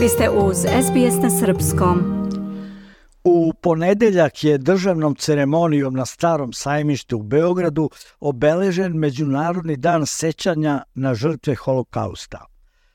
Vi 0.00 0.08
ste 0.08 0.30
uz 0.30 0.56
SBS 0.56 1.22
na 1.22 1.30
Srpskom. 1.30 2.28
U 3.24 3.52
ponedeljak 3.62 4.44
je 4.44 4.58
državnom 4.58 5.14
ceremonijom 5.14 5.94
na 5.94 6.06
Starom 6.06 6.52
sajmištu 6.52 7.18
u 7.18 7.22
Beogradu 7.22 7.90
obeležen 8.20 8.92
Međunarodni 8.92 9.76
dan 9.76 10.06
sećanja 10.06 10.82
na 10.94 11.14
žrtve 11.14 11.54
holokausta. 11.54 12.46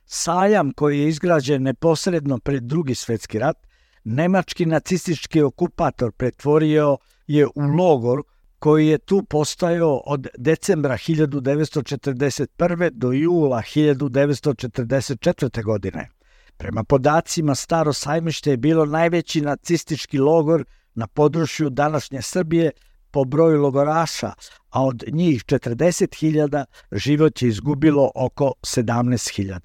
Sajam 0.06 0.72
koji 0.72 1.00
je 1.00 1.08
izgrađen 1.08 1.64
neposredno 1.64 2.40
pred 2.40 2.64
drugi 2.64 2.96
svetski 2.96 3.40
rat, 3.40 3.58
nemački 4.04 4.66
nacistički 4.66 5.42
okupator 5.42 6.12
pretvorio 6.12 6.98
je 7.28 7.48
u 7.48 7.62
logor 7.78 8.22
koji 8.60 8.88
je 8.88 8.98
tu 8.98 9.24
postajao 9.24 10.02
od 10.06 10.28
decembra 10.38 10.98
1941. 10.98 12.90
do 12.90 13.12
jula 13.12 13.62
1944. 13.62 15.64
godine. 15.64 16.16
Prema 16.58 16.84
podacima, 16.84 17.56
Staro 17.56 17.94
sajmište 17.94 18.52
je 18.52 18.58
bilo 18.58 18.86
najveći 18.86 19.42
nacistički 19.42 20.18
logor 20.18 20.66
na 20.94 21.08
području 21.08 21.70
današnje 21.70 22.22
Srbije 22.22 22.72
po 23.12 23.24
broju 23.24 23.62
logoraša, 23.62 24.34
a 24.70 24.84
od 24.84 25.04
njih 25.12 25.44
40.000 25.46 26.66
život 26.92 27.42
je 27.42 27.50
izgubilo 27.50 28.12
oko 28.16 28.54
17.000. 28.62 29.60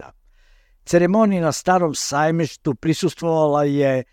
Ceremoniji 0.84 1.40
na 1.40 1.52
Starom 1.52 1.94
sajmištu 1.94 2.74
prisustvovala 2.74 3.64
je 3.64 4.04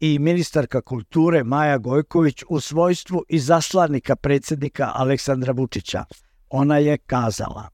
i 0.00 0.18
ministarka 0.18 0.80
kulture 0.80 1.44
Maja 1.44 1.78
Gojković 1.78 2.42
u 2.48 2.60
svojstvu 2.60 3.24
i 3.28 3.38
zaslanika 3.38 4.16
predsednika 4.16 4.90
Aleksandra 4.94 5.52
Vučića. 5.52 6.04
Ona 6.50 6.78
je 6.78 6.98
kazala. 6.98 7.68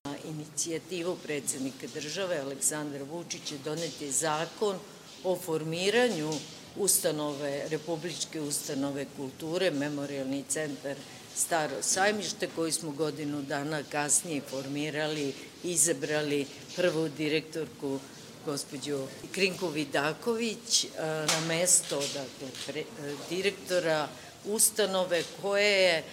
Inicijativu 0.60 1.16
predsednika 1.22 1.86
države 1.94 2.38
Aleksandra 2.38 3.04
Vučića 3.04 3.54
doneti 3.64 4.12
zakon 4.12 4.78
o 5.24 5.36
formiranju 5.36 6.32
ustanove, 6.76 7.68
Republičke 7.68 8.40
ustanove 8.40 9.06
kulture, 9.16 9.70
Memorialni 9.70 10.44
centar 10.48 10.96
Staro 11.36 11.82
sajmište, 11.82 12.48
koji 12.56 12.72
smo 12.72 12.90
godinu 12.90 13.42
dana 13.42 13.82
kasnije 13.82 14.40
formirali, 14.50 15.32
izabrali 15.64 16.46
prvu 16.76 17.08
direktorku 17.08 17.98
gospođu 18.46 19.06
Krinku 19.32 19.68
Vidaković 19.68 20.86
na 20.98 21.40
mesto 21.48 21.96
dakle, 21.96 22.48
pre, 22.66 22.84
direktora 23.30 24.08
ustanove 24.44 25.22
koje 25.42 25.82
je 25.82 26.04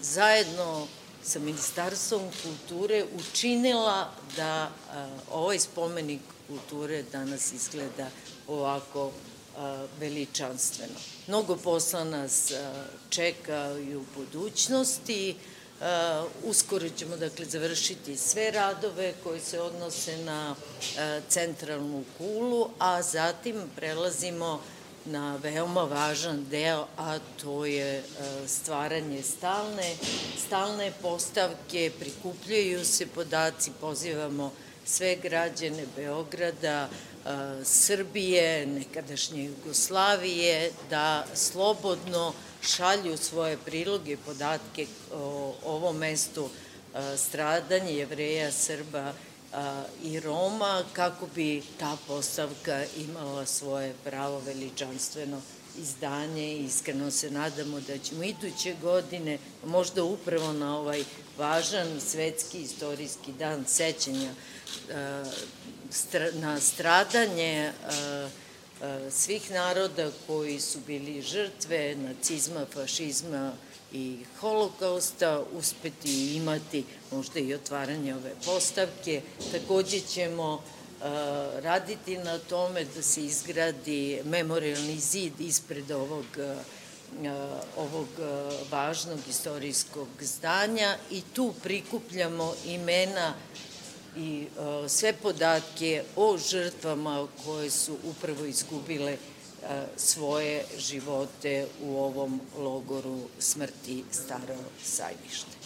zajedno 0.00 0.86
sa 1.28 1.38
Ministarstvom 1.38 2.22
kulture 2.42 3.04
učinila 3.18 4.10
da 4.36 4.70
ovaj 5.32 5.58
spomenik 5.58 6.20
kulture 6.46 7.02
danas 7.12 7.52
izgleda 7.52 8.08
ovako 8.46 9.12
veličanstveno. 10.00 11.00
Mnogo 11.26 11.56
posla 11.56 12.04
nas 12.04 12.52
čeka 13.10 13.76
i 13.90 13.96
u 13.96 14.04
budućnosti. 14.16 15.36
Uskoro 16.44 16.88
ćemo 16.88 17.16
dakle 17.16 17.44
završiti 17.44 18.16
sve 18.16 18.50
radove 18.50 19.14
koji 19.22 19.40
se 19.40 19.60
odnose 19.60 20.16
na 20.16 20.54
centralnu 21.28 22.04
kulu, 22.18 22.70
a 22.78 23.02
zatim 23.02 23.62
prelazimo 23.76 24.46
na 24.52 24.77
veoma 25.42 25.82
važan 25.82 26.44
deo, 26.50 26.86
a 26.96 27.18
to 27.42 27.64
je 27.64 28.02
uh, 28.02 28.48
stvaranje 28.48 29.22
stalne, 29.22 29.94
stalne 30.46 30.92
postavke, 31.02 31.90
prikupljaju 32.00 32.84
se 32.84 33.06
podaci, 33.06 33.70
pozivamo 33.80 34.52
sve 34.84 35.16
građane 35.16 35.84
Beograda, 35.96 36.88
Srbije, 37.64 38.66
nekadašnje 38.66 39.44
Jugoslavije, 39.44 40.70
da 40.90 41.26
slobodno 41.34 42.32
šalju 42.62 43.16
svoje 43.16 43.56
priloge, 43.64 44.16
podatke 44.16 44.86
o 45.12 45.54
ovom 45.64 45.96
mestu 45.96 46.48
stradanja 47.16 47.90
jevreja, 47.90 48.52
Srba 48.52 49.12
i 50.02 50.20
Roma, 50.20 50.84
kako 50.92 51.26
bi 51.34 51.62
ta 51.78 51.96
postavka 52.06 52.84
imala 52.96 53.46
svoje 53.46 53.94
pravo 54.04 54.38
veličanstveno 54.38 55.40
izdanje 55.78 56.52
i 56.52 56.64
iskreno 56.64 57.10
se 57.10 57.30
nadamo 57.30 57.80
da 57.80 57.98
ćemo 57.98 58.22
iduće 58.22 58.74
godine, 58.82 59.38
možda 59.64 60.04
upravo 60.04 60.52
na 60.52 60.78
ovaj 60.78 61.04
važan 61.38 62.00
svetski 62.00 62.58
istorijski 62.58 63.32
dan 63.32 63.64
sećanja 63.66 64.30
na 66.32 66.60
stradanje 66.60 67.72
svih 69.10 69.50
naroda 69.50 70.10
koji 70.26 70.60
su 70.60 70.78
bili 70.86 71.22
žrtve 71.22 71.96
nacizma, 71.96 72.66
fašizma 72.74 73.52
i 73.92 74.18
holokausta, 74.40 75.42
uspeti 75.52 76.36
imati 76.36 76.84
možda 77.12 77.40
i 77.40 77.54
otvaranje 77.54 78.14
ove 78.14 78.32
postavke. 78.44 79.22
Takođe 79.52 80.00
ćemo 80.00 80.62
raditi 81.62 82.16
na 82.16 82.38
tome 82.38 82.84
da 82.84 83.02
se 83.02 83.24
izgradi 83.24 84.20
memorialni 84.24 84.98
zid 84.98 85.40
ispred 85.40 85.90
ovog 85.90 86.24
ovog 87.76 88.08
važnog 88.70 89.18
istorijskog 89.28 90.08
zdanja 90.20 90.96
i 91.10 91.22
tu 91.34 91.54
prikupljamo 91.62 92.54
imena 92.66 93.34
i 94.16 94.46
e, 94.84 94.88
sve 94.88 95.12
podatke 95.12 96.02
o 96.16 96.38
žrtvama 96.38 97.26
koje 97.44 97.70
su 97.70 97.96
upravo 98.04 98.44
izgubile 98.44 99.12
e, 99.12 99.18
svoje 99.96 100.62
živote 100.78 101.66
u 101.82 101.96
ovom 101.96 102.40
logoru 102.58 103.18
smrti 103.38 104.04
Staro 104.10 104.56
sajmište. 104.82 105.56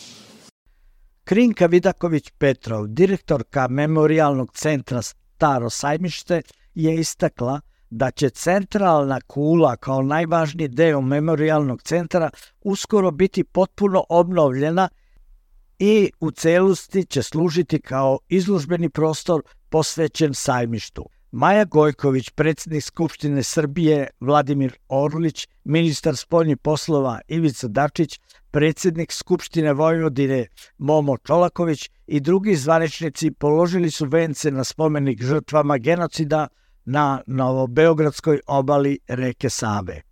Krinka 1.24 1.66
Vidaković-Petrov, 1.66 2.86
direktorka 2.86 3.68
Memorialnog 3.68 4.52
centra 4.54 5.02
Staro 5.02 5.70
sajmište, 5.70 6.42
je 6.74 6.94
istakla 7.00 7.60
da 7.90 8.10
će 8.10 8.30
centralna 8.30 9.20
kula 9.20 9.76
kao 9.76 10.02
najvažniji 10.02 10.68
deo 10.68 11.00
memorialnog 11.00 11.82
centra 11.82 12.30
uskoro 12.62 13.10
biti 13.10 13.44
potpuno 13.44 14.04
obnovljena 14.08 14.88
i 15.78 16.10
u 16.20 16.30
celosti 16.30 17.04
će 17.04 17.22
služiti 17.22 17.80
kao 17.80 18.18
izložbeni 18.28 18.88
prostor 18.88 19.42
posvećen 19.68 20.34
sajmištu. 20.34 21.08
Maja 21.32 21.64
Gojković, 21.64 22.30
predsednik 22.30 22.84
Skupštine 22.84 23.42
Srbije 23.42 24.08
Vladimir 24.20 24.72
Orlić, 24.88 25.48
ministar 25.64 26.16
spoljnih 26.16 26.58
poslova 26.58 27.20
Ivica 27.28 27.68
Dačić, 27.68 28.20
predsednik 28.50 29.12
Skupštine 29.12 29.72
Vojvodine 29.72 30.46
Momo 30.78 31.16
Čolaković 31.16 31.90
i 32.06 32.20
drugi 32.20 32.56
zvaničnici 32.56 33.30
položili 33.30 33.90
su 33.90 34.06
vence 34.06 34.50
na 34.50 34.64
spomenik 34.64 35.22
žrtvama 35.22 35.78
genocida 35.78 36.48
na 36.84 37.22
Novobeogradskoj 37.26 38.40
obali 38.46 38.98
reke 39.08 39.50
Save. 39.50 40.02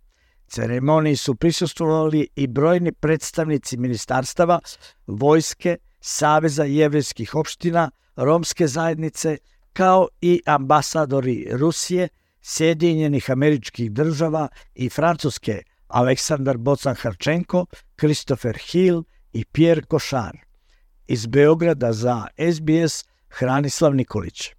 Ceremoniji 0.47 1.15
su 1.15 1.35
prisustvovali 1.35 2.27
i 2.35 2.47
brojni 2.47 2.91
predstavnici 2.91 3.77
ministarstava, 3.77 4.59
vojske, 5.07 5.77
Saveza 5.99 6.63
jevrijskih 6.63 7.35
opština, 7.35 7.91
romske 8.15 8.67
zajednice, 8.67 9.37
kao 9.73 10.07
i 10.21 10.41
ambasadori 10.45 11.47
Rusije, 11.51 12.07
Sjedinjenih 12.41 13.31
američkih 13.31 13.91
država 13.91 14.47
i 14.75 14.89
Francuske 14.89 15.61
Aleksandar 15.87 16.57
Bocan-Harčenko, 16.57 17.65
Christopher 17.99 18.57
Hill 18.57 19.03
i 19.33 19.45
Pierre 19.45 19.81
Košar. 19.81 20.37
Iz 21.07 21.25
Beograda 21.25 21.93
za 21.93 22.25
SBS 22.53 23.05
Hranislav 23.29 23.95
Nikolić. 23.95 24.51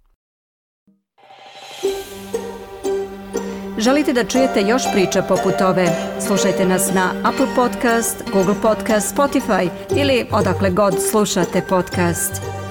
Želite 3.77 4.13
da 4.13 4.23
čujete 4.23 4.61
još 4.61 4.83
priča 4.93 5.21
poput 5.21 5.61
ove? 5.61 5.87
Slušajte 6.27 6.65
nas 6.65 6.93
na 6.93 7.13
Apple 7.23 7.47
Podcast, 7.55 8.23
Google 8.33 8.55
Podcast, 8.61 9.15
Spotify 9.15 9.69
ili 9.97 10.25
odakle 10.31 10.69
god 10.69 10.93
slušate 11.11 11.61
podcast. 11.69 12.62